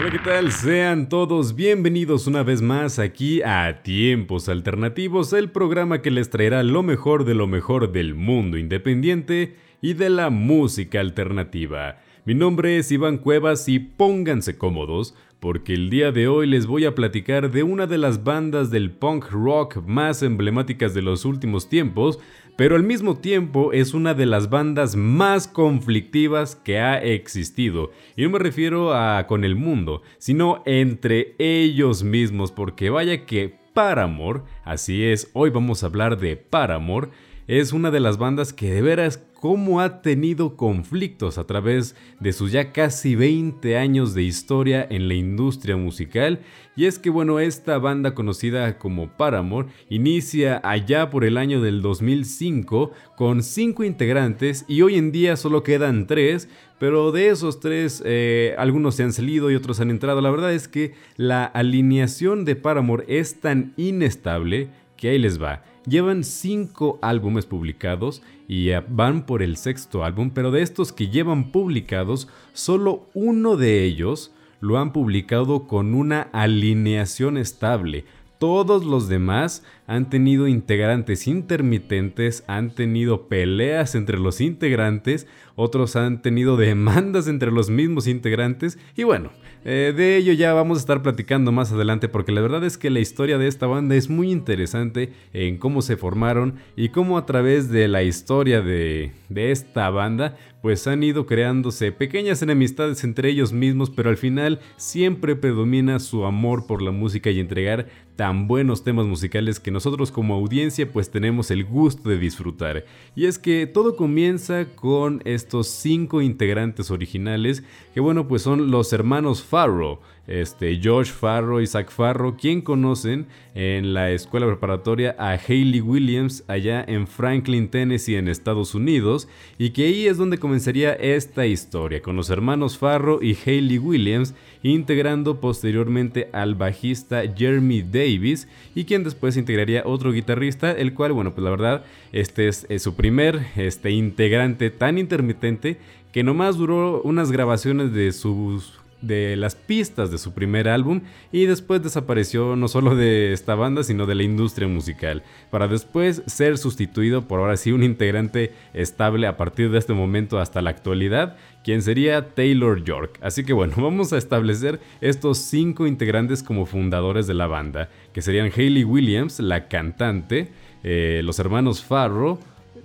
Hola, 0.00 0.12
¿qué 0.12 0.18
tal? 0.18 0.50
Sean 0.50 1.10
todos 1.10 1.54
bienvenidos 1.54 2.26
una 2.26 2.42
vez 2.42 2.62
más 2.62 2.98
aquí 2.98 3.42
a 3.42 3.82
Tiempos 3.82 4.48
Alternativos, 4.48 5.34
el 5.34 5.50
programa 5.50 6.00
que 6.00 6.10
les 6.10 6.30
traerá 6.30 6.62
lo 6.62 6.82
mejor 6.82 7.26
de 7.26 7.34
lo 7.34 7.46
mejor 7.46 7.92
del 7.92 8.14
mundo 8.14 8.56
independiente 8.56 9.56
y 9.82 9.92
de 9.92 10.08
la 10.08 10.30
música 10.30 11.00
alternativa. 11.00 11.98
Mi 12.24 12.32
nombre 12.32 12.78
es 12.78 12.90
Iván 12.90 13.18
Cuevas 13.18 13.68
y 13.68 13.78
pónganse 13.78 14.56
cómodos 14.56 15.14
porque 15.38 15.74
el 15.74 15.90
día 15.90 16.12
de 16.12 16.28
hoy 16.28 16.46
les 16.46 16.66
voy 16.66 16.86
a 16.86 16.94
platicar 16.94 17.50
de 17.50 17.62
una 17.62 17.86
de 17.86 17.98
las 17.98 18.24
bandas 18.24 18.70
del 18.70 18.90
punk 18.90 19.30
rock 19.30 19.82
más 19.86 20.22
emblemáticas 20.22 20.94
de 20.94 21.02
los 21.02 21.26
últimos 21.26 21.68
tiempos, 21.68 22.18
pero 22.56 22.76
al 22.76 22.82
mismo 22.82 23.18
tiempo 23.18 23.72
es 23.72 23.94
una 23.94 24.14
de 24.14 24.26
las 24.26 24.50
bandas 24.50 24.96
más 24.96 25.48
conflictivas 25.48 26.56
que 26.56 26.78
ha 26.78 26.98
existido. 26.98 27.90
Y 28.16 28.22
no 28.22 28.30
me 28.30 28.38
refiero 28.38 28.94
a 28.94 29.26
con 29.26 29.44
el 29.44 29.56
mundo, 29.56 30.02
sino 30.18 30.62
entre 30.66 31.34
ellos 31.38 32.02
mismos, 32.02 32.52
porque 32.52 32.90
vaya 32.90 33.26
que 33.26 33.58
Paramore, 33.72 34.42
así 34.64 35.04
es, 35.04 35.30
hoy 35.32 35.50
vamos 35.50 35.82
a 35.82 35.86
hablar 35.86 36.18
de 36.18 36.36
Paramore, 36.36 37.08
es 37.46 37.72
una 37.72 37.90
de 37.90 38.00
las 38.00 38.18
bandas 38.18 38.52
que 38.52 38.72
de 38.72 38.82
veras 38.82 39.18
cómo 39.40 39.80
ha 39.80 40.02
tenido 40.02 40.56
conflictos 40.56 41.38
a 41.38 41.44
través 41.44 41.96
de 42.20 42.32
sus 42.32 42.52
ya 42.52 42.72
casi 42.72 43.14
20 43.14 43.76
años 43.78 44.14
de 44.14 44.22
historia 44.22 44.86
en 44.88 45.08
la 45.08 45.14
industria 45.14 45.76
musical. 45.76 46.40
Y 46.76 46.84
es 46.84 46.98
que 46.98 47.10
bueno, 47.10 47.40
esta 47.40 47.78
banda 47.78 48.14
conocida 48.14 48.78
como 48.78 49.08
Paramore 49.16 49.68
inicia 49.88 50.60
allá 50.62 51.10
por 51.10 51.24
el 51.24 51.38
año 51.38 51.62
del 51.62 51.80
2005 51.80 52.92
con 53.16 53.42
5 53.42 53.84
integrantes 53.84 54.64
y 54.68 54.82
hoy 54.82 54.96
en 54.96 55.10
día 55.10 55.36
solo 55.36 55.62
quedan 55.62 56.06
3, 56.06 56.48
pero 56.78 57.10
de 57.10 57.28
esos 57.28 57.60
3 57.60 58.02
eh, 58.04 58.54
algunos 58.58 58.94
se 58.94 59.04
han 59.04 59.12
salido 59.12 59.50
y 59.50 59.54
otros 59.54 59.80
han 59.80 59.90
entrado. 59.90 60.20
La 60.20 60.30
verdad 60.30 60.52
es 60.52 60.68
que 60.68 60.92
la 61.16 61.44
alineación 61.44 62.44
de 62.44 62.56
Paramore 62.56 63.04
es 63.08 63.40
tan 63.40 63.72
inestable 63.78 64.68
que 64.98 65.08
ahí 65.08 65.18
les 65.18 65.42
va. 65.42 65.62
Llevan 65.86 66.24
5 66.24 66.98
álbumes 67.00 67.46
publicados 67.46 68.22
y 68.46 68.70
van 68.88 69.24
por 69.24 69.42
el 69.42 69.56
sexto 69.56 70.04
álbum, 70.04 70.30
pero 70.34 70.50
de 70.50 70.60
estos 70.60 70.92
que 70.92 71.08
llevan 71.08 71.52
publicados, 71.52 72.28
solo 72.52 73.08
uno 73.14 73.56
de 73.56 73.84
ellos 73.84 74.34
lo 74.60 74.78
han 74.78 74.92
publicado 74.92 75.66
con 75.66 75.94
una 75.94 76.22
alineación 76.32 77.38
estable. 77.38 78.04
Todos 78.38 78.84
los 78.84 79.08
demás 79.08 79.64
han 79.86 80.10
tenido 80.10 80.48
integrantes 80.48 81.26
intermitentes, 81.26 82.44
han 82.46 82.74
tenido 82.74 83.28
peleas 83.28 83.94
entre 83.94 84.18
los 84.18 84.40
integrantes, 84.40 85.26
otros 85.60 85.94
han 85.94 86.22
tenido 86.22 86.56
demandas 86.56 87.28
entre 87.28 87.52
los 87.52 87.70
mismos 87.70 88.06
integrantes 88.06 88.78
y 88.96 89.04
bueno, 89.04 89.30
eh, 89.64 89.92
de 89.94 90.16
ello 90.16 90.32
ya 90.32 90.54
vamos 90.54 90.78
a 90.78 90.80
estar 90.80 91.02
platicando 91.02 91.52
más 91.52 91.70
adelante 91.70 92.08
porque 92.08 92.32
la 92.32 92.40
verdad 92.40 92.64
es 92.64 92.78
que 92.78 92.88
la 92.88 93.00
historia 93.00 93.36
de 93.36 93.46
esta 93.46 93.66
banda 93.66 93.94
es 93.94 94.08
muy 94.08 94.32
interesante 94.32 95.12
en 95.32 95.58
cómo 95.58 95.82
se 95.82 95.96
formaron 95.96 96.54
y 96.76 96.88
cómo 96.88 97.18
a 97.18 97.26
través 97.26 97.70
de 97.70 97.88
la 97.88 98.02
historia 98.02 98.62
de, 98.62 99.12
de 99.28 99.50
esta 99.50 99.90
banda 99.90 100.36
pues 100.62 100.86
han 100.86 101.02
ido 101.02 101.26
creándose 101.26 101.92
pequeñas 101.92 102.42
enemistades 102.42 103.04
entre 103.04 103.28
ellos 103.28 103.52
mismos 103.52 103.90
pero 103.90 104.08
al 104.08 104.16
final 104.16 104.60
siempre 104.76 105.36
predomina 105.36 105.98
su 105.98 106.24
amor 106.24 106.66
por 106.66 106.80
la 106.80 106.90
música 106.90 107.30
y 107.30 107.38
entregar 107.40 107.86
tan 108.20 108.46
buenos 108.46 108.84
temas 108.84 109.06
musicales 109.06 109.60
que 109.60 109.70
nosotros 109.70 110.10
como 110.10 110.34
audiencia 110.34 110.92
pues 110.92 111.10
tenemos 111.10 111.50
el 111.50 111.64
gusto 111.64 112.10
de 112.10 112.18
disfrutar. 112.18 112.84
Y 113.16 113.24
es 113.24 113.38
que 113.38 113.66
todo 113.66 113.96
comienza 113.96 114.66
con 114.74 115.22
estos 115.50 115.66
cinco 115.66 116.22
integrantes 116.22 116.92
originales 116.92 117.64
que 117.92 117.98
bueno 117.98 118.28
pues 118.28 118.40
son 118.42 118.70
los 118.70 118.92
hermanos 118.92 119.42
Farrow 119.42 119.98
este, 120.26 120.80
Josh 120.82 121.10
Farro 121.10 121.64
Zach 121.66 121.90
Farro, 121.90 122.36
quien 122.36 122.60
conocen 122.60 123.26
en 123.54 123.94
la 123.94 124.10
escuela 124.10 124.46
preparatoria 124.46 125.16
a 125.18 125.32
Hayley 125.32 125.80
Williams 125.80 126.44
allá 126.46 126.84
en 126.86 127.06
Franklin, 127.06 127.68
Tennessee, 127.68 128.16
en 128.16 128.28
Estados 128.28 128.74
Unidos, 128.74 129.28
y 129.58 129.70
que 129.70 129.86
ahí 129.86 130.06
es 130.06 130.18
donde 130.18 130.38
comenzaría 130.38 130.92
esta 130.92 131.46
historia, 131.46 132.00
con 132.00 132.16
los 132.16 132.30
hermanos 132.30 132.78
Farro 132.78 133.22
y 133.22 133.36
Hayley 133.44 133.78
Williams, 133.78 134.34
integrando 134.62 135.40
posteriormente 135.40 136.28
al 136.32 136.54
bajista 136.54 137.22
Jeremy 137.36 137.82
Davis, 137.82 138.48
y 138.74 138.84
quien 138.84 139.04
después 139.04 139.36
integraría 139.36 139.82
otro 139.84 140.12
guitarrista, 140.12 140.70
el 140.72 140.94
cual, 140.94 141.12
bueno, 141.12 141.32
pues 141.34 141.44
la 141.44 141.50
verdad, 141.50 141.84
este 142.12 142.48
es, 142.48 142.66
su 142.78 142.94
primer 142.94 143.46
este, 143.56 143.90
integrante 143.90 144.70
tan 144.70 144.98
intermitente 144.98 145.78
que 146.12 146.24
nomás 146.24 146.56
duró 146.56 147.02
unas 147.02 147.30
grabaciones 147.30 147.92
de 147.92 148.12
sus 148.12 148.79
de 149.02 149.36
las 149.36 149.54
pistas 149.54 150.10
de 150.10 150.18
su 150.18 150.32
primer 150.32 150.68
álbum 150.68 151.02
y 151.32 151.46
después 151.46 151.82
desapareció 151.82 152.56
no 152.56 152.68
solo 152.68 152.96
de 152.96 153.32
esta 153.32 153.54
banda 153.54 153.82
sino 153.82 154.06
de 154.06 154.14
la 154.14 154.22
industria 154.22 154.68
musical, 154.68 155.22
para 155.50 155.68
después 155.68 156.22
ser 156.26 156.58
sustituido 156.58 157.26
por 157.26 157.40
ahora 157.40 157.56
sí 157.56 157.72
un 157.72 157.82
integrante 157.82 158.52
estable 158.74 159.26
a 159.26 159.36
partir 159.36 159.70
de 159.70 159.78
este 159.78 159.94
momento 159.94 160.38
hasta 160.38 160.62
la 160.62 160.70
actualidad, 160.70 161.36
quien 161.64 161.82
sería 161.82 162.28
Taylor 162.34 162.82
York. 162.84 163.18
Así 163.22 163.44
que 163.44 163.52
bueno, 163.52 163.74
vamos 163.78 164.12
a 164.12 164.18
establecer 164.18 164.80
estos 165.00 165.38
cinco 165.38 165.86
integrantes 165.86 166.42
como 166.42 166.66
fundadores 166.66 167.26
de 167.26 167.34
la 167.34 167.46
banda, 167.46 167.88
que 168.12 168.22
serían 168.22 168.50
Hayley 168.54 168.84
Williams, 168.84 169.40
la 169.40 169.68
cantante, 169.68 170.48
eh, 170.82 171.20
los 171.24 171.38
hermanos 171.38 171.82
Farrow, 171.84 172.38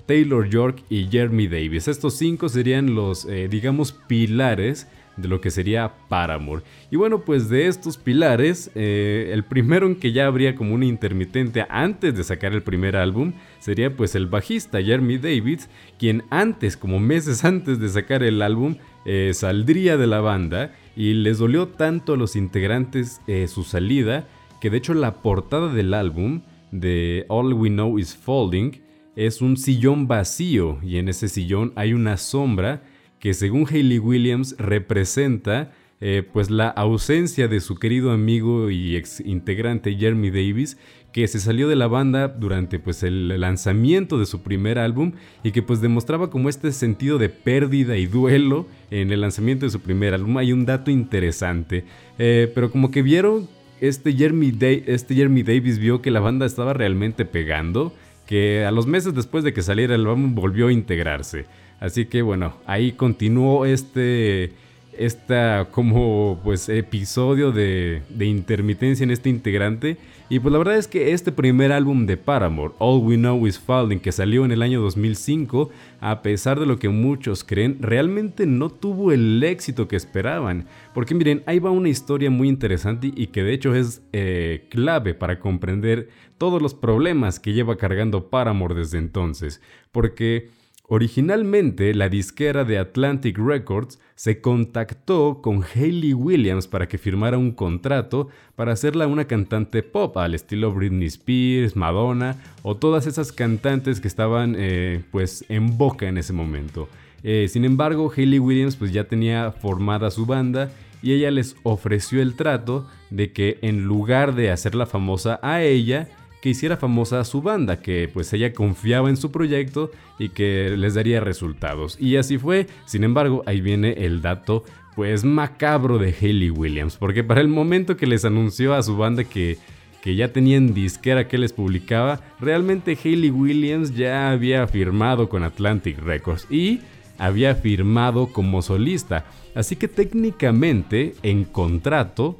Taylor 0.05 0.47
York 0.47 0.83
y 0.89 1.07
Jeremy 1.07 1.47
Davis. 1.47 1.87
Estos 1.87 2.15
cinco 2.15 2.49
serían 2.49 2.93
los, 2.95 3.25
eh, 3.25 3.47
digamos, 3.47 3.91
pilares 3.91 4.87
de 5.17 5.27
lo 5.27 5.41
que 5.41 5.51
sería 5.51 5.93
Paramore. 6.09 6.63
Y 6.91 6.95
bueno, 6.95 7.21
pues 7.21 7.49
de 7.49 7.67
estos 7.67 7.97
pilares, 7.97 8.71
eh, 8.75 9.31
el 9.33 9.43
primero 9.43 9.87
en 9.87 9.95
que 9.95 10.11
ya 10.11 10.27
habría 10.27 10.55
como 10.55 10.73
un 10.73 10.83
intermitente 10.83 11.65
antes 11.69 12.15
de 12.15 12.23
sacar 12.23 12.53
el 12.53 12.63
primer 12.63 12.95
álbum 12.95 13.33
sería 13.59 13.95
pues 13.95 14.15
el 14.15 14.27
bajista 14.27 14.81
Jeremy 14.81 15.17
Davids, 15.17 15.69
quien 15.97 16.23
antes, 16.29 16.77
como 16.77 16.99
meses 16.99 17.45
antes 17.45 17.79
de 17.79 17.89
sacar 17.89 18.23
el 18.23 18.41
álbum, 18.41 18.75
eh, 19.05 19.31
saldría 19.33 19.97
de 19.97 20.07
la 20.07 20.19
banda 20.19 20.73
y 20.95 21.13
les 21.13 21.37
dolió 21.37 21.67
tanto 21.67 22.13
a 22.13 22.17
los 22.17 22.35
integrantes 22.35 23.21
eh, 23.27 23.47
su 23.47 23.63
salida 23.63 24.27
que 24.59 24.69
de 24.69 24.77
hecho 24.77 24.93
la 24.93 25.21
portada 25.21 25.71
del 25.71 25.93
álbum 25.93 26.41
de 26.71 27.25
All 27.29 27.53
We 27.53 27.69
Know 27.69 27.99
Is 27.99 28.15
Folding 28.15 28.81
es 29.15 29.41
un 29.41 29.57
sillón 29.57 30.07
vacío 30.07 30.79
y 30.81 30.97
en 30.97 31.07
ese 31.07 31.29
sillón 31.29 31.71
hay 31.75 31.93
una 31.93 32.17
sombra 32.17 32.81
que 33.25 33.33
según 33.33 33.65
Hayley 33.67 33.97
Williams 33.97 34.55
representa 34.59 35.71
eh, 35.99 36.21
pues 36.31 36.51
la 36.51 36.67
ausencia 36.67 37.47
de 37.47 37.59
su 37.59 37.73
querido 37.73 38.11
amigo 38.11 38.69
y 38.69 38.95
ex 38.95 39.19
integrante 39.19 39.95
Jeremy 39.95 40.29
Davis, 40.29 40.77
que 41.11 41.27
se 41.27 41.39
salió 41.39 41.67
de 41.67 41.75
la 41.75 41.87
banda 41.87 42.27
durante 42.27 42.77
pues 42.77 43.01
el 43.01 43.29
lanzamiento 43.41 44.19
de 44.19 44.27
su 44.27 44.43
primer 44.43 44.77
álbum 44.77 45.13
y 45.43 45.53
que 45.53 45.63
pues 45.63 45.81
demostraba 45.81 46.29
como 46.29 46.49
este 46.49 46.71
sentido 46.71 47.17
de 47.17 47.29
pérdida 47.29 47.97
y 47.97 48.05
duelo 48.05 48.67
en 48.91 49.11
el 49.11 49.21
lanzamiento 49.21 49.65
de 49.65 49.71
su 49.71 49.79
primer 49.79 50.13
álbum. 50.13 50.37
Hay 50.37 50.53
un 50.53 50.67
dato 50.67 50.91
interesante, 50.91 51.83
eh, 52.19 52.51
pero 52.53 52.69
como 52.69 52.91
que 52.91 53.01
vieron 53.01 53.49
este 53.81 54.13
Jeremy, 54.13 54.55
este 54.85 55.15
Jeremy 55.15 55.41
Davis 55.41 55.79
vio 55.79 56.03
que 56.03 56.11
la 56.11 56.19
banda 56.19 56.45
estaba 56.45 56.73
realmente 56.73 57.25
pegando, 57.25 57.91
que 58.27 58.65
a 58.65 58.69
los 58.69 58.85
meses 58.85 59.15
después 59.15 59.43
de 59.43 59.51
que 59.51 59.63
saliera 59.63 59.95
el 59.95 60.01
álbum 60.01 60.35
volvió 60.35 60.67
a 60.67 60.71
integrarse. 60.71 61.47
Así 61.79 62.05
que 62.05 62.21
bueno, 62.21 62.55
ahí 62.65 62.93
continuó 62.93 63.65
este, 63.65 64.53
esta 64.97 65.67
como 65.71 66.39
pues 66.43 66.69
episodio 66.69 67.51
de, 67.51 68.01
de, 68.09 68.25
intermitencia 68.25 69.03
en 69.03 69.11
este 69.11 69.29
integrante. 69.29 69.97
Y 70.27 70.39
pues 70.39 70.51
la 70.51 70.57
verdad 70.57 70.77
es 70.77 70.87
que 70.87 71.11
este 71.11 71.31
primer 71.31 71.71
álbum 71.71 72.07
de 72.07 72.17
Paramore, 72.17 72.73
All 72.79 73.03
We 73.03 73.15
Know 73.15 73.45
Is 73.45 73.59
Falling, 73.59 73.99
que 73.99 74.11
salió 74.11 74.43
en 74.43 74.51
el 74.51 74.63
año 74.63 74.81
2005, 74.81 75.69
a 76.01 76.23
pesar 76.23 76.59
de 76.59 76.65
lo 76.65 76.79
que 76.79 76.89
muchos 76.89 77.43
creen, 77.43 77.77
realmente 77.79 78.47
no 78.47 78.69
tuvo 78.71 79.11
el 79.11 79.43
éxito 79.43 79.87
que 79.87 79.95
esperaban. 79.95 80.65
Porque 80.95 81.13
miren, 81.13 81.43
ahí 81.45 81.59
va 81.59 81.69
una 81.69 81.89
historia 81.89 82.31
muy 82.31 82.49
interesante 82.49 83.11
y 83.15 83.27
que 83.27 83.43
de 83.43 83.53
hecho 83.53 83.75
es 83.75 84.01
eh, 84.13 84.65
clave 84.69 85.13
para 85.13 85.39
comprender 85.39 86.09
todos 86.39 86.59
los 86.59 86.73
problemas 86.73 87.39
que 87.39 87.53
lleva 87.53 87.77
cargando 87.77 88.29
Paramore 88.29 88.73
desde 88.73 88.97
entonces. 88.97 89.61
Porque 89.91 90.49
Originalmente, 90.87 91.95
la 91.95 92.09
disquera 92.09 92.63
de 92.63 92.77
Atlantic 92.77 93.39
Records 93.39 93.99
se 94.13 94.39
contactó 94.39 95.41
con 95.41 95.63
Hayley 95.63 96.13
Williams 96.13 96.67
para 96.67 96.87
que 96.87 96.99
firmara 96.99 97.39
un 97.39 97.51
contrato 97.51 98.29
para 98.55 98.73
hacerla 98.73 99.07
una 99.07 99.25
cantante 99.25 99.81
pop 99.81 100.15
al 100.17 100.35
estilo 100.35 100.71
Britney 100.71 101.07
Spears, 101.07 101.75
Madonna 101.75 102.35
o 102.61 102.77
todas 102.77 103.07
esas 103.07 103.31
cantantes 103.31 103.99
que 103.99 104.07
estaban 104.07 104.55
eh, 104.57 105.01
pues 105.11 105.43
en 105.49 105.75
boca 105.75 106.07
en 106.07 106.19
ese 106.19 106.33
momento. 106.33 106.87
Eh, 107.23 107.47
sin 107.49 107.65
embargo, 107.65 108.11
Hayley 108.15 108.37
Williams 108.37 108.75
pues 108.75 108.93
ya 108.93 109.05
tenía 109.05 109.51
formada 109.51 110.11
su 110.11 110.27
banda 110.27 110.71
y 111.01 111.13
ella 111.13 111.31
les 111.31 111.55
ofreció 111.63 112.21
el 112.21 112.35
trato 112.35 112.87
de 113.09 113.31
que 113.31 113.57
en 113.63 113.85
lugar 113.85 114.35
de 114.35 114.51
hacerla 114.51 114.85
famosa 114.85 115.39
a 115.41 115.63
ella, 115.63 116.09
que 116.45 116.51
hiciera 116.51 116.77
famosa 116.77 117.19
a 117.19 117.25
su 117.25 117.41
banda, 117.41 117.81
que 117.81 118.07
pues 118.07 118.31
ella 118.31 118.53
confiaba 118.53 119.09
en 119.09 119.17
su 119.17 119.31
proyecto 119.31 119.89
y 120.19 120.29
que 120.29 120.75
les 120.77 120.93
daría 120.93 121.19
resultados. 121.19 121.97
Y 121.99 122.17
así 122.17 122.37
fue, 122.37 122.67
sin 122.85 123.03
embargo, 123.03 123.41
ahí 123.47 123.61
viene 123.61 123.93
el 124.05 124.21
dato 124.21 124.63
pues 124.95 125.23
macabro 125.23 125.97
de 125.97 126.13
Hayley 126.13 126.51
Williams, 126.51 126.97
porque 126.97 127.23
para 127.23 127.41
el 127.41 127.47
momento 127.47 127.97
que 127.97 128.05
les 128.05 128.25
anunció 128.25 128.75
a 128.75 128.83
su 128.83 128.95
banda 128.95 129.23
que, 129.23 129.57
que 130.03 130.15
ya 130.15 130.31
tenían 130.33 130.75
disquera 130.75 131.27
que 131.27 131.39
les 131.39 131.51
publicaba, 131.51 132.21
realmente 132.39 132.95
Hayley 133.03 133.31
Williams 133.31 133.95
ya 133.95 134.29
había 134.29 134.67
firmado 134.67 135.29
con 135.29 135.41
Atlantic 135.41 135.97
Records 135.97 136.45
y 136.51 136.79
había 137.17 137.55
firmado 137.55 138.27
como 138.27 138.61
solista. 138.61 139.25
Así 139.55 139.77
que 139.77 139.87
técnicamente 139.87 141.15
en 141.23 141.43
contrato, 141.43 142.37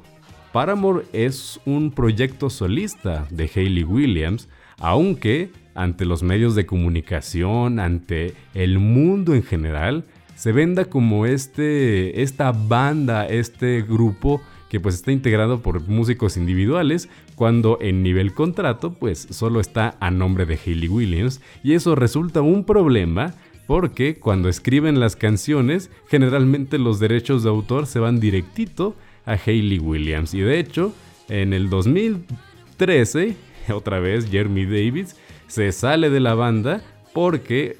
Paramore 0.56 1.04
es 1.12 1.60
un 1.66 1.90
proyecto 1.90 2.48
solista 2.48 3.26
de 3.28 3.50
Hayley 3.54 3.84
Williams, 3.84 4.48
aunque 4.78 5.50
ante 5.74 6.06
los 6.06 6.22
medios 6.22 6.54
de 6.54 6.64
comunicación, 6.64 7.78
ante 7.78 8.32
el 8.54 8.78
mundo 8.78 9.34
en 9.34 9.42
general, 9.42 10.04
se 10.34 10.52
venda 10.52 10.86
como 10.86 11.26
este, 11.26 12.22
esta 12.22 12.52
banda, 12.52 13.26
este 13.26 13.82
grupo 13.82 14.40
que 14.70 14.80
pues 14.80 14.94
está 14.94 15.12
integrado 15.12 15.60
por 15.60 15.86
músicos 15.88 16.38
individuales, 16.38 17.10
cuando 17.34 17.76
en 17.82 18.02
nivel 18.02 18.32
contrato 18.32 18.94
pues 18.94 19.28
solo 19.28 19.60
está 19.60 19.98
a 20.00 20.10
nombre 20.10 20.46
de 20.46 20.58
Hayley 20.64 20.88
Williams 20.88 21.42
y 21.62 21.74
eso 21.74 21.94
resulta 21.94 22.40
un 22.40 22.64
problema 22.64 23.34
porque 23.66 24.18
cuando 24.18 24.48
escriben 24.48 25.00
las 25.00 25.16
canciones 25.16 25.90
generalmente 26.08 26.78
los 26.78 26.98
derechos 26.98 27.42
de 27.42 27.50
autor 27.50 27.84
se 27.86 27.98
van 27.98 28.20
directito 28.20 28.96
a 29.26 29.34
Hayley 29.34 29.78
Williams. 29.78 30.32
Y 30.32 30.40
de 30.40 30.58
hecho 30.58 30.94
en 31.28 31.52
el 31.52 31.68
2013 31.68 33.36
otra 33.74 34.00
vez 34.00 34.30
Jeremy 34.30 34.64
Davis 34.64 35.16
se 35.48 35.70
sale 35.72 36.10
de 36.10 36.20
la 36.20 36.34
banda 36.34 36.82
porque 37.12 37.76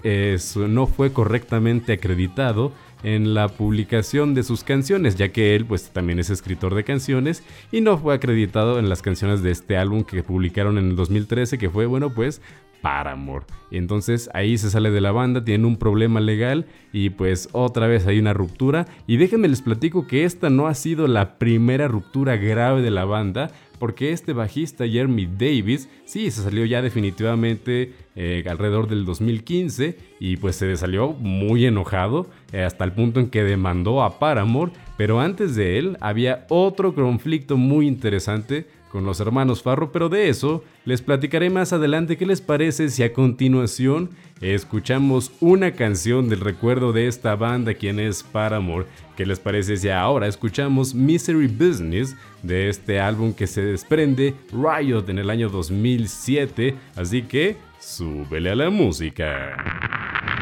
no 0.56 0.86
fue 0.86 1.12
correctamente 1.12 1.92
acreditado 1.94 2.72
en 3.02 3.34
la 3.34 3.48
publicación 3.48 4.34
de 4.34 4.42
sus 4.42 4.64
canciones, 4.64 5.16
ya 5.16 5.28
que 5.28 5.54
él 5.54 5.66
pues 5.66 5.90
también 5.90 6.18
es 6.18 6.30
escritor 6.30 6.74
de 6.74 6.84
canciones 6.84 7.42
y 7.72 7.80
no 7.80 7.98
fue 7.98 8.14
acreditado 8.14 8.78
en 8.78 8.88
las 8.88 9.02
canciones 9.02 9.42
de 9.42 9.50
este 9.50 9.76
álbum 9.76 10.04
que 10.04 10.22
publicaron 10.22 10.78
en 10.78 10.90
el 10.90 10.96
2013, 10.96 11.58
que 11.58 11.70
fue 11.70 11.86
bueno 11.86 12.12
pues 12.12 12.40
Paramore. 12.82 13.46
Entonces 13.70 14.30
ahí 14.32 14.58
se 14.58 14.70
sale 14.70 14.90
de 14.90 15.00
la 15.00 15.12
banda, 15.12 15.44
tiene 15.44 15.66
un 15.66 15.76
problema 15.76 16.20
legal 16.20 16.66
y 16.92 17.10
pues 17.10 17.48
otra 17.52 17.86
vez 17.86 18.06
hay 18.06 18.18
una 18.18 18.32
ruptura. 18.32 18.86
Y 19.06 19.16
déjenme 19.16 19.48
les 19.48 19.62
platico 19.62 20.06
que 20.06 20.24
esta 20.24 20.50
no 20.50 20.66
ha 20.66 20.74
sido 20.74 21.08
la 21.08 21.38
primera 21.38 21.88
ruptura 21.88 22.36
grave 22.36 22.82
de 22.82 22.90
la 22.90 23.04
banda, 23.04 23.50
porque 23.78 24.12
este 24.12 24.32
bajista 24.32 24.86
Jeremy 24.86 25.26
Davis 25.26 25.88
sí 26.04 26.30
se 26.30 26.42
salió 26.42 26.64
ya 26.64 26.80
definitivamente 26.80 27.92
eh, 28.14 28.44
alrededor 28.48 28.88
del 28.88 29.04
2015 29.04 29.98
y 30.20 30.36
pues 30.36 30.56
se 30.56 30.76
salió 30.76 31.12
muy 31.12 31.66
enojado 31.66 32.30
hasta 32.64 32.84
el 32.84 32.92
punto 32.92 33.20
en 33.20 33.28
que 33.28 33.42
demandó 33.42 34.02
a 34.02 34.18
Paramore, 34.18 34.72
pero 34.96 35.20
antes 35.20 35.56
de 35.56 35.78
él 35.78 35.96
había 36.00 36.46
otro 36.48 36.94
conflicto 36.94 37.56
muy 37.56 37.86
interesante 37.86 38.66
con 38.90 39.04
los 39.04 39.20
hermanos 39.20 39.62
Farro, 39.62 39.92
pero 39.92 40.08
de 40.08 40.28
eso 40.28 40.64
les 40.86 41.02
platicaré 41.02 41.50
más 41.50 41.72
adelante 41.74 42.16
qué 42.16 42.24
les 42.24 42.40
parece 42.40 42.88
si 42.88 43.02
a 43.02 43.12
continuación 43.12 44.08
escuchamos 44.40 45.32
una 45.40 45.72
canción 45.72 46.30
del 46.30 46.40
recuerdo 46.40 46.92
de 46.92 47.06
esta 47.06 47.36
banda 47.36 47.74
quien 47.74 48.00
es 48.00 48.22
Paramore. 48.22 48.86
¿Qué 49.16 49.26
les 49.26 49.38
parece 49.38 49.76
si 49.76 49.88
ahora 49.90 50.28
escuchamos 50.28 50.94
Misery 50.94 51.46
Business 51.46 52.16
de 52.42 52.68
este 52.68 53.00
álbum 53.00 53.34
que 53.34 53.46
se 53.46 53.62
desprende 53.62 54.34
Riot 54.50 55.08
en 55.08 55.18
el 55.18 55.28
año 55.28 55.48
2007? 55.50 56.74
Así 56.96 57.22
que 57.22 57.56
súbele 57.78 58.50
a 58.50 58.54
la 58.54 58.70
música. 58.70 60.35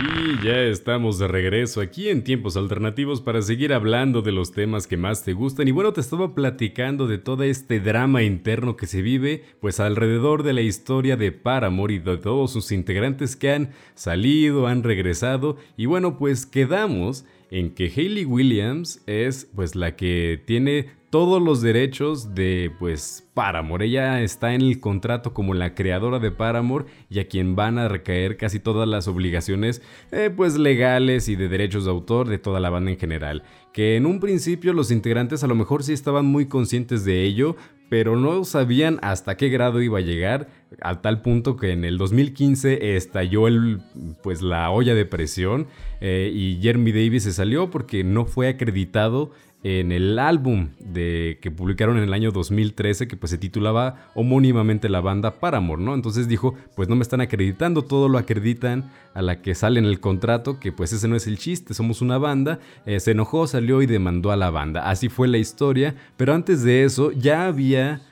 Y 0.00 0.44
ya 0.44 0.60
estamos 0.62 1.18
de 1.18 1.26
regreso 1.26 1.80
aquí 1.80 2.08
en 2.08 2.22
tiempos 2.22 2.56
alternativos 2.56 3.20
para 3.20 3.42
seguir 3.42 3.72
hablando 3.72 4.22
de 4.22 4.30
los 4.30 4.52
temas 4.52 4.86
que 4.86 4.96
más 4.96 5.24
te 5.24 5.32
gustan. 5.32 5.66
Y 5.68 5.70
bueno, 5.70 5.92
te 5.92 6.00
estaba 6.00 6.34
platicando 6.34 7.06
de 7.06 7.18
todo 7.18 7.42
este 7.42 7.80
drama 7.80 8.22
interno 8.22 8.76
que 8.76 8.86
se 8.86 9.02
vive, 9.02 9.44
pues 9.60 9.80
alrededor 9.80 10.42
de 10.42 10.52
la 10.52 10.60
historia 10.60 11.16
de 11.16 11.32
Paramore 11.32 11.94
y 11.94 11.98
de 11.98 12.18
todos 12.18 12.52
sus 12.52 12.72
integrantes 12.72 13.36
que 13.36 13.52
han 13.52 13.70
salido, 13.94 14.66
han 14.66 14.82
regresado. 14.82 15.56
Y 15.76 15.86
bueno, 15.86 16.16
pues 16.16 16.46
quedamos 16.46 17.24
en 17.50 17.74
que 17.74 17.92
Hayley 17.94 18.24
Williams 18.24 19.02
es 19.06 19.48
pues 19.54 19.74
la 19.74 19.96
que 19.96 20.42
tiene 20.46 20.98
todos 21.10 21.40
los 21.40 21.62
derechos 21.62 22.34
de 22.34 22.70
pues 22.78 23.26
Paramore. 23.32 23.86
Ella 23.86 24.20
está 24.20 24.54
en 24.54 24.60
el 24.60 24.80
contrato 24.80 25.32
como 25.32 25.54
la 25.54 25.74
creadora 25.74 26.18
de 26.18 26.30
Paramore 26.30 26.86
y 27.08 27.20
a 27.20 27.28
quien 27.28 27.56
van 27.56 27.78
a 27.78 27.88
recaer 27.88 28.36
casi 28.36 28.60
todas 28.60 28.86
las 28.86 29.08
obligaciones 29.08 29.80
eh, 30.12 30.30
pues 30.34 30.58
legales 30.58 31.28
y 31.28 31.36
de 31.36 31.48
derechos 31.48 31.84
de 31.84 31.90
autor 31.90 32.28
de 32.28 32.38
toda 32.38 32.60
la 32.60 32.70
banda 32.70 32.90
en 32.90 32.98
general. 32.98 33.42
Que 33.78 33.94
en 33.94 34.06
un 34.06 34.18
principio 34.18 34.72
los 34.72 34.90
integrantes 34.90 35.44
a 35.44 35.46
lo 35.46 35.54
mejor 35.54 35.84
sí 35.84 35.92
estaban 35.92 36.26
muy 36.26 36.46
conscientes 36.46 37.04
de 37.04 37.22
ello, 37.22 37.54
pero 37.88 38.16
no 38.16 38.42
sabían 38.42 38.98
hasta 39.02 39.36
qué 39.36 39.50
grado 39.50 39.80
iba 39.80 39.98
a 39.98 40.00
llegar, 40.00 40.48
a 40.82 41.00
tal 41.00 41.22
punto 41.22 41.56
que 41.56 41.70
en 41.70 41.84
el 41.84 41.96
2015 41.96 42.96
estalló 42.96 43.46
el, 43.46 43.80
pues, 44.24 44.42
la 44.42 44.68
olla 44.70 44.96
de 44.96 45.06
presión 45.06 45.68
eh, 46.00 46.28
y 46.34 46.58
Jeremy 46.60 46.90
Davis 46.90 47.22
se 47.22 47.32
salió 47.32 47.70
porque 47.70 48.02
no 48.02 48.24
fue 48.24 48.48
acreditado 48.48 49.30
en 49.64 49.90
el 49.90 50.18
álbum 50.18 50.68
de, 50.78 51.38
que 51.42 51.50
publicaron 51.50 51.96
en 51.96 52.04
el 52.04 52.12
año 52.12 52.30
2013 52.30 53.08
que 53.08 53.16
pues 53.16 53.30
se 53.30 53.38
titulaba 53.38 54.08
homónimamente 54.14 54.88
la 54.88 55.00
banda 55.00 55.40
Paramore, 55.40 55.82
¿no? 55.82 55.94
Entonces 55.94 56.28
dijo, 56.28 56.54
pues 56.76 56.88
no 56.88 56.94
me 56.94 57.02
están 57.02 57.20
acreditando, 57.20 57.82
todo 57.82 58.08
lo 58.08 58.18
acreditan 58.18 58.90
a 59.14 59.22
la 59.22 59.42
que 59.42 59.56
sale 59.56 59.80
en 59.80 59.86
el 59.86 59.98
contrato, 59.98 60.60
que 60.60 60.70
pues 60.70 60.92
ese 60.92 61.08
no 61.08 61.16
es 61.16 61.26
el 61.26 61.38
chiste, 61.38 61.74
somos 61.74 62.02
una 62.02 62.18
banda, 62.18 62.60
eh, 62.86 63.00
se 63.00 63.10
enojó, 63.10 63.48
salió 63.48 63.82
y 63.82 63.86
demandó 63.86 64.30
a 64.30 64.36
la 64.36 64.50
banda, 64.50 64.88
así 64.88 65.08
fue 65.08 65.26
la 65.26 65.38
historia, 65.38 65.96
pero 66.16 66.34
antes 66.34 66.62
de 66.62 66.84
eso 66.84 67.10
ya 67.10 67.46
había... 67.46 68.02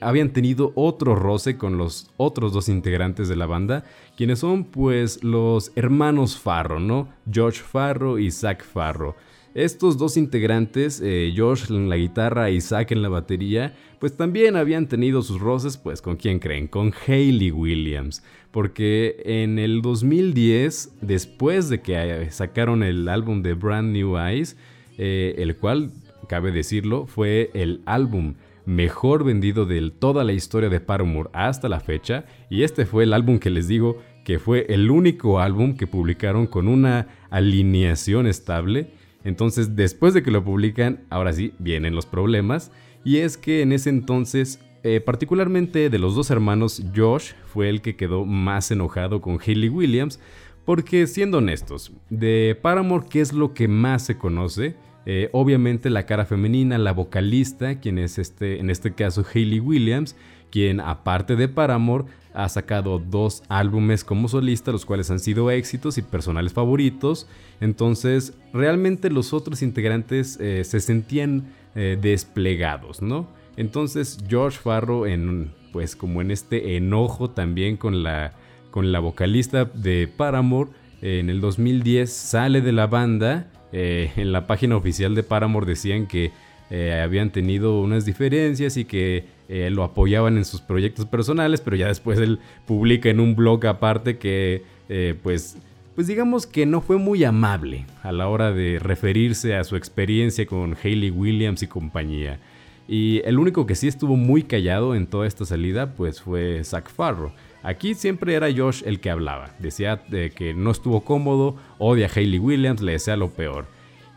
habían 0.00 0.30
tenido 0.30 0.72
otro 0.74 1.14
roce 1.14 1.56
con 1.56 1.78
los 1.78 2.10
otros 2.16 2.52
dos 2.52 2.68
integrantes 2.68 3.28
de 3.28 3.36
la 3.36 3.46
banda, 3.46 3.84
quienes 4.16 4.40
son 4.40 4.64
pues 4.64 5.22
los 5.22 5.70
hermanos 5.76 6.36
Farro, 6.36 6.80
¿no? 6.80 7.06
George 7.30 7.60
Farro 7.60 8.18
y 8.18 8.32
Zach 8.32 8.64
Farro. 8.64 9.14
Estos 9.54 9.98
dos 9.98 10.16
integrantes, 10.16 11.00
eh, 11.02 11.34
Josh 11.36 11.70
en 11.70 11.88
la 11.88 11.96
guitarra 11.96 12.50
y 12.50 12.60
Zack 12.60 12.92
en 12.92 13.02
la 13.02 13.08
batería, 13.08 13.74
pues 13.98 14.16
también 14.16 14.54
habían 14.54 14.86
tenido 14.86 15.22
sus 15.22 15.40
roces, 15.40 15.76
pues 15.76 16.00
con 16.00 16.16
quién 16.16 16.38
creen, 16.38 16.68
con 16.68 16.92
Hayley 17.06 17.50
Williams. 17.50 18.22
Porque 18.52 19.20
en 19.24 19.58
el 19.58 19.82
2010, 19.82 20.98
después 21.00 21.68
de 21.68 21.80
que 21.80 21.94
eh, 21.96 22.30
sacaron 22.30 22.84
el 22.84 23.08
álbum 23.08 23.42
de 23.42 23.54
Brand 23.54 23.92
New 23.92 24.16
Eyes, 24.16 24.56
eh, 24.98 25.34
el 25.38 25.56
cual, 25.56 25.90
cabe 26.28 26.52
decirlo, 26.52 27.06
fue 27.06 27.50
el 27.52 27.82
álbum 27.86 28.34
mejor 28.66 29.24
vendido 29.24 29.66
de 29.66 29.90
toda 29.90 30.22
la 30.22 30.32
historia 30.32 30.68
de 30.68 30.78
Paramore 30.78 31.30
hasta 31.32 31.68
la 31.68 31.80
fecha, 31.80 32.24
y 32.50 32.62
este 32.62 32.86
fue 32.86 33.02
el 33.02 33.12
álbum 33.12 33.40
que 33.40 33.50
les 33.50 33.66
digo 33.66 33.98
que 34.24 34.38
fue 34.38 34.66
el 34.68 34.92
único 34.92 35.40
álbum 35.40 35.76
que 35.76 35.88
publicaron 35.88 36.46
con 36.46 36.68
una 36.68 37.08
alineación 37.30 38.28
estable 38.28 38.99
entonces, 39.24 39.76
después 39.76 40.14
de 40.14 40.22
que 40.22 40.30
lo 40.30 40.44
publican, 40.44 41.04
ahora 41.10 41.32
sí, 41.32 41.52
vienen 41.58 41.94
los 41.94 42.06
problemas. 42.06 42.72
Y 43.04 43.18
es 43.18 43.36
que 43.36 43.62
en 43.62 43.72
ese 43.72 43.90
entonces, 43.90 44.60
eh, 44.82 45.00
particularmente 45.00 45.90
de 45.90 45.98
los 45.98 46.14
dos 46.14 46.30
hermanos, 46.30 46.82
Josh 46.94 47.32
fue 47.46 47.68
el 47.68 47.82
que 47.82 47.96
quedó 47.96 48.24
más 48.24 48.70
enojado 48.70 49.20
con 49.20 49.38
Hayley 49.44 49.68
Williams. 49.68 50.20
Porque 50.64 51.06
siendo 51.06 51.38
honestos, 51.38 51.92
de 52.10 52.56
Paramore, 52.60 53.06
¿qué 53.08 53.20
es 53.20 53.32
lo 53.32 53.54
que 53.54 53.66
más 53.66 54.04
se 54.04 54.18
conoce? 54.18 54.76
Eh, 55.06 55.30
obviamente 55.32 55.88
la 55.88 56.04
cara 56.04 56.26
femenina, 56.26 56.76
la 56.78 56.92
vocalista, 56.92 57.80
quien 57.80 57.98
es 57.98 58.18
este, 58.18 58.60
en 58.60 58.68
este 58.68 58.92
caso 58.92 59.24
Hayley 59.34 59.58
Williams, 59.58 60.14
quien 60.50 60.80
aparte 60.80 61.36
de 61.36 61.48
Paramore 61.48 62.04
ha 62.32 62.48
sacado 62.48 62.98
dos 62.98 63.42
álbumes 63.48 64.04
como 64.04 64.28
solista, 64.28 64.72
los 64.72 64.84
cuales 64.84 65.10
han 65.10 65.18
sido 65.18 65.50
éxitos 65.50 65.98
y 65.98 66.02
personales 66.02 66.52
favoritos. 66.52 67.26
Entonces, 67.60 68.34
realmente 68.52 69.10
los 69.10 69.32
otros 69.32 69.62
integrantes 69.62 70.38
eh, 70.40 70.64
se 70.64 70.80
sentían 70.80 71.52
eh, 71.74 71.98
desplegados, 72.00 73.02
¿no? 73.02 73.28
Entonces, 73.56 74.18
George 74.28 74.58
Farrow, 74.58 75.06
en, 75.06 75.52
pues 75.72 75.96
como 75.96 76.20
en 76.20 76.30
este 76.30 76.76
enojo 76.76 77.30
también 77.30 77.76
con 77.76 78.02
la, 78.02 78.32
con 78.70 78.92
la 78.92 79.00
vocalista 79.00 79.64
de 79.64 80.08
Paramore, 80.08 80.70
en 81.02 81.30
el 81.30 81.40
2010 81.40 82.12
sale 82.12 82.60
de 82.60 82.72
la 82.72 82.86
banda. 82.86 83.50
Eh, 83.72 84.10
en 84.16 84.32
la 84.32 84.46
página 84.46 84.76
oficial 84.76 85.14
de 85.14 85.22
Paramore 85.22 85.64
decían 85.66 86.06
que 86.06 86.32
habían 86.70 87.30
tenido 87.30 87.80
unas 87.80 88.04
diferencias 88.04 88.76
y 88.76 88.84
que 88.84 89.24
eh, 89.52 89.68
lo 89.68 89.82
apoyaban 89.82 90.36
en 90.36 90.44
sus 90.44 90.60
proyectos 90.60 91.06
personales, 91.06 91.60
pero 91.60 91.74
ya 91.74 91.88
después 91.88 92.20
él 92.20 92.38
publica 92.66 93.08
en 93.08 93.18
un 93.18 93.34
blog 93.34 93.66
aparte 93.66 94.16
que 94.16 94.62
eh, 94.88 95.16
pues, 95.24 95.56
pues 95.96 96.06
digamos 96.06 96.46
que 96.46 96.66
no 96.66 96.80
fue 96.80 96.98
muy 96.98 97.24
amable 97.24 97.84
a 98.04 98.12
la 98.12 98.28
hora 98.28 98.52
de 98.52 98.78
referirse 98.78 99.56
a 99.56 99.64
su 99.64 99.74
experiencia 99.74 100.46
con 100.46 100.76
Hayley 100.80 101.10
Williams 101.10 101.64
y 101.64 101.66
compañía. 101.66 102.38
Y 102.86 103.22
el 103.24 103.40
único 103.40 103.66
que 103.66 103.74
sí 103.74 103.88
estuvo 103.88 104.14
muy 104.14 104.44
callado 104.44 104.94
en 104.94 105.08
toda 105.08 105.26
esta 105.26 105.44
salida 105.44 105.94
pues 105.96 106.20
fue 106.20 106.62
Zach 106.62 106.88
Farro. 106.88 107.32
Aquí 107.64 107.94
siempre 107.94 108.34
era 108.34 108.46
Josh 108.56 108.84
el 108.86 109.00
que 109.00 109.10
hablaba. 109.10 109.50
Decía 109.58 110.04
que 110.08 110.54
no 110.54 110.70
estuvo 110.70 111.00
cómodo, 111.00 111.56
odia 111.78 112.06
a 112.06 112.10
Hayley 112.14 112.38
Williams, 112.38 112.82
le 112.82 112.92
desea 112.92 113.16
lo 113.16 113.30
peor. 113.30 113.66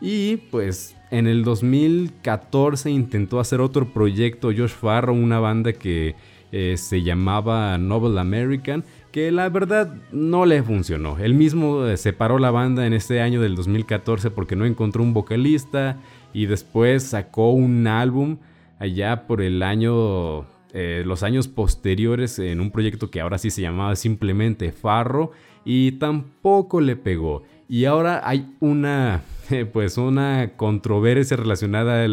Y 0.00 0.36
pues 0.36 0.94
en 1.18 1.28
el 1.28 1.44
2014 1.44 2.90
intentó 2.90 3.38
hacer 3.38 3.60
otro 3.60 3.92
proyecto 3.92 4.48
Josh 4.48 4.70
Farro, 4.70 5.12
una 5.12 5.38
banda 5.38 5.72
que 5.72 6.16
eh, 6.50 6.76
se 6.76 7.02
llamaba 7.02 7.78
Noble 7.78 8.20
American, 8.20 8.84
que 9.12 9.30
la 9.30 9.48
verdad 9.48 9.94
no 10.10 10.44
le 10.44 10.62
funcionó. 10.62 11.18
Él 11.18 11.34
mismo 11.34 11.86
eh, 11.86 11.96
separó 11.96 12.38
la 12.38 12.50
banda 12.50 12.86
en 12.86 12.92
este 12.92 13.20
año 13.20 13.40
del 13.40 13.54
2014 13.54 14.30
porque 14.30 14.56
no 14.56 14.64
encontró 14.64 15.02
un 15.04 15.14
vocalista 15.14 15.98
y 16.32 16.46
después 16.46 17.04
sacó 17.04 17.52
un 17.52 17.86
álbum 17.86 18.38
allá 18.80 19.28
por 19.28 19.40
el 19.40 19.62
año 19.62 20.46
eh, 20.72 21.04
los 21.06 21.22
años 21.22 21.46
posteriores 21.46 22.40
en 22.40 22.60
un 22.60 22.72
proyecto 22.72 23.08
que 23.08 23.20
ahora 23.20 23.38
sí 23.38 23.50
se 23.50 23.62
llamaba 23.62 23.94
simplemente 23.94 24.72
Farro 24.72 25.30
y 25.64 25.92
tampoco 25.92 26.80
le 26.80 26.96
pegó. 26.96 27.44
Y 27.68 27.84
ahora 27.84 28.20
hay 28.24 28.52
una, 28.58 29.22
pues 29.72 29.98
una 29.98 30.52
controversia 30.56 31.36
relacionada 31.36 32.06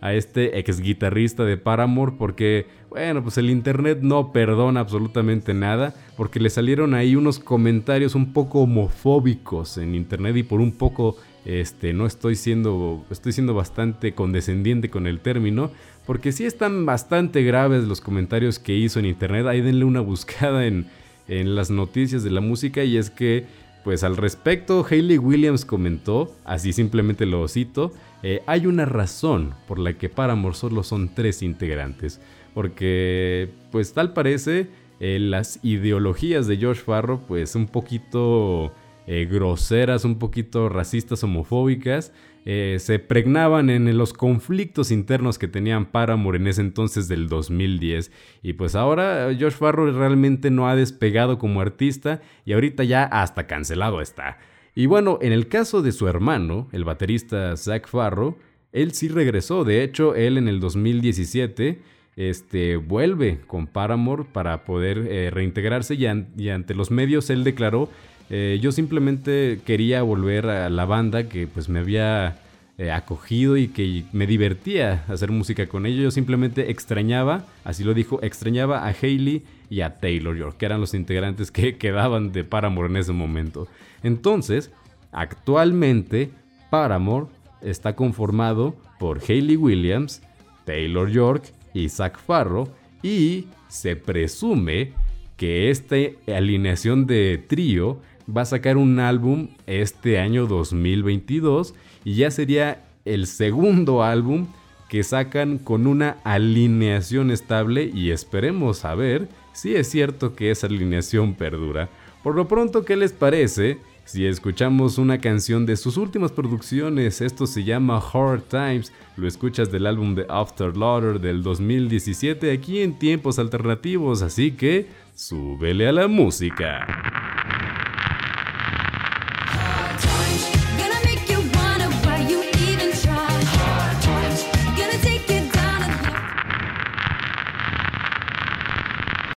a 0.00 0.14
este 0.14 0.58
ex 0.58 0.80
guitarrista 0.80 1.44
de 1.44 1.56
Paramore 1.56 2.14
porque, 2.18 2.66
bueno, 2.88 3.22
pues 3.22 3.38
el 3.38 3.50
internet 3.50 3.98
no 4.02 4.32
perdona 4.32 4.80
absolutamente 4.80 5.54
nada 5.54 5.94
porque 6.16 6.40
le 6.40 6.50
salieron 6.50 6.94
ahí 6.94 7.16
unos 7.16 7.38
comentarios 7.38 8.14
un 8.14 8.32
poco 8.32 8.60
homofóbicos 8.60 9.78
en 9.78 9.94
internet 9.94 10.36
y 10.36 10.42
por 10.42 10.60
un 10.60 10.72
poco, 10.72 11.16
este, 11.44 11.92
no 11.92 12.06
estoy 12.06 12.34
siendo, 12.34 13.04
estoy 13.10 13.32
siendo 13.32 13.54
bastante 13.54 14.14
condescendiente 14.14 14.90
con 14.90 15.06
el 15.06 15.20
término, 15.20 15.70
porque 16.06 16.32
sí 16.32 16.44
están 16.44 16.86
bastante 16.86 17.42
graves 17.42 17.84
los 17.84 18.00
comentarios 18.00 18.58
que 18.58 18.74
hizo 18.74 18.98
en 18.98 19.06
internet. 19.06 19.46
Ahí 19.46 19.60
denle 19.60 19.84
una 19.84 20.00
buscada 20.00 20.66
en, 20.66 20.86
las 21.28 21.70
noticias 21.70 22.24
de 22.24 22.30
la 22.30 22.40
música 22.40 22.82
y 22.82 22.96
es 22.96 23.08
que, 23.08 23.46
pues 23.84 24.04
al 24.04 24.16
respecto, 24.16 24.86
Hayley 24.88 25.18
Williams 25.18 25.64
comentó, 25.64 26.34
así 26.44 26.72
simplemente 26.72 27.26
lo 27.26 27.46
cito, 27.48 27.92
eh, 28.22 28.42
hay 28.46 28.66
una 28.66 28.84
razón 28.84 29.54
por 29.66 29.78
la 29.78 29.94
que 29.94 30.08
Paramore 30.08 30.54
solo 30.54 30.82
son 30.82 31.14
tres 31.14 31.42
integrantes. 31.42 32.20
Porque, 32.54 33.48
pues 33.70 33.92
tal 33.92 34.12
parece, 34.12 34.68
eh, 34.98 35.18
las 35.18 35.60
ideologías 35.62 36.46
de 36.46 36.58
George 36.58 36.82
Farro, 36.82 37.20
pues 37.26 37.54
un 37.54 37.66
poquito 37.66 38.72
eh, 39.06 39.26
groseras, 39.30 40.04
un 40.04 40.18
poquito 40.18 40.68
racistas, 40.68 41.24
homofóbicas, 41.24 42.12
eh, 42.46 42.76
se 42.80 42.98
pregnaban 42.98 43.68
en 43.68 43.96
los 43.98 44.12
conflictos 44.12 44.90
internos 44.90 45.38
que 45.38 45.48
tenían 45.48 45.86
Paramore 45.86 46.38
en 46.38 46.46
ese 46.46 46.62
entonces 46.62 47.06
del 47.08 47.28
2010. 47.28 48.10
Y 48.42 48.54
pues 48.54 48.74
ahora 48.74 49.28
Josh 49.38 49.52
Farro 49.52 49.90
realmente 49.92 50.50
no 50.50 50.68
ha 50.68 50.76
despegado 50.76 51.38
como 51.38 51.60
artista 51.60 52.22
y 52.44 52.52
ahorita 52.52 52.84
ya 52.84 53.04
hasta 53.04 53.46
cancelado 53.46 54.00
está. 54.00 54.38
Y 54.74 54.86
bueno, 54.86 55.18
en 55.20 55.32
el 55.32 55.48
caso 55.48 55.82
de 55.82 55.92
su 55.92 56.08
hermano, 56.08 56.68
el 56.72 56.84
baterista 56.84 57.56
Zach 57.56 57.88
Farro, 57.88 58.38
él 58.72 58.92
sí 58.92 59.08
regresó. 59.08 59.64
De 59.64 59.82
hecho, 59.82 60.14
él 60.14 60.38
en 60.38 60.48
el 60.48 60.60
2017 60.60 61.82
este, 62.16 62.76
vuelve 62.76 63.40
con 63.46 63.66
Paramore 63.66 64.24
para 64.24 64.64
poder 64.64 65.06
eh, 65.08 65.30
reintegrarse 65.30 65.94
y, 65.94 66.06
ante 66.06 66.74
los 66.74 66.90
medios 66.90 67.30
él 67.30 67.44
declaró 67.44 67.88
eh, 68.30 68.58
yo 68.62 68.70
simplemente 68.70 69.60
quería 69.66 70.02
volver 70.02 70.46
a 70.46 70.70
la 70.70 70.84
banda 70.84 71.28
que 71.28 71.48
pues 71.48 71.68
me 71.68 71.80
había 71.80 72.38
eh, 72.78 72.92
acogido 72.92 73.56
y 73.56 73.68
que 73.68 74.04
me 74.12 74.26
divertía 74.26 75.04
hacer 75.08 75.32
música 75.32 75.66
con 75.66 75.84
ellos. 75.84 76.02
Yo 76.02 76.10
simplemente 76.12 76.70
extrañaba, 76.70 77.44
así 77.64 77.82
lo 77.82 77.92
dijo, 77.92 78.20
extrañaba 78.22 78.86
a 78.86 78.94
Hayley 79.02 79.42
y 79.68 79.80
a 79.80 79.98
Taylor 79.98 80.36
York, 80.36 80.56
que 80.56 80.66
eran 80.66 80.80
los 80.80 80.94
integrantes 80.94 81.50
que 81.50 81.76
quedaban 81.78 82.30
de 82.32 82.44
Paramore 82.44 82.88
en 82.88 82.96
ese 82.96 83.12
momento. 83.12 83.66
Entonces, 84.04 84.70
actualmente 85.10 86.30
Paramore 86.70 87.26
está 87.60 87.96
conformado 87.96 88.76
por 89.00 89.20
Hayley 89.28 89.56
Williams, 89.56 90.22
Taylor 90.64 91.10
York 91.10 91.52
y 91.74 91.88
Zach 91.88 92.16
Farro 92.16 92.68
y 93.02 93.46
se 93.68 93.96
presume 93.96 94.92
que 95.36 95.70
esta 95.70 95.96
alineación 96.28 97.06
de 97.06 97.42
trío 97.46 97.98
va 98.36 98.42
a 98.42 98.46
sacar 98.46 98.76
un 98.76 99.00
álbum 99.00 99.48
este 99.66 100.18
año 100.18 100.46
2022 100.46 101.74
y 102.04 102.14
ya 102.14 102.30
sería 102.30 102.84
el 103.04 103.26
segundo 103.26 104.02
álbum 104.02 104.46
que 104.88 105.02
sacan 105.02 105.58
con 105.58 105.86
una 105.86 106.16
alineación 106.24 107.30
estable 107.30 107.90
y 107.94 108.10
esperemos 108.10 108.84
a 108.84 108.94
ver 108.94 109.28
si 109.52 109.74
es 109.74 109.88
cierto 109.88 110.34
que 110.34 110.50
esa 110.50 110.66
alineación 110.66 111.34
perdura. 111.34 111.88
Por 112.22 112.34
lo 112.34 112.48
pronto, 112.48 112.84
¿qué 112.84 112.96
les 112.96 113.12
parece? 113.12 113.78
Si 114.04 114.26
escuchamos 114.26 114.98
una 114.98 115.18
canción 115.18 115.66
de 115.66 115.76
sus 115.76 115.96
últimas 115.96 116.32
producciones, 116.32 117.20
esto 117.20 117.46
se 117.46 117.62
llama 117.62 118.02
Hard 118.12 118.42
Times, 118.50 118.92
lo 119.16 119.28
escuchas 119.28 119.70
del 119.70 119.86
álbum 119.86 120.16
de 120.16 120.26
After 120.28 120.76
Lauder 120.76 121.20
del 121.20 121.44
2017 121.44 122.50
aquí 122.50 122.82
en 122.82 122.98
tiempos 122.98 123.38
alternativos, 123.38 124.22
así 124.22 124.50
que 124.50 124.88
súbele 125.14 125.86
a 125.86 125.92
la 125.92 126.08
música. 126.08 127.39